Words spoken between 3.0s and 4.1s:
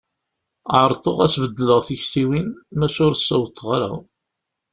ur ssawḍeɣ ara.